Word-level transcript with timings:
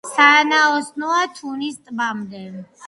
სანაოსნოა 0.09 1.21
თუნის 1.39 1.81
ტბამდე. 1.87 2.47